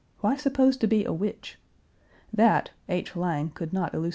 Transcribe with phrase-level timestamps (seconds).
[0.21, 1.59] Why supposed to be a witch?
[2.33, 3.15] That H.
[3.15, 4.09] Lang could not elucidate.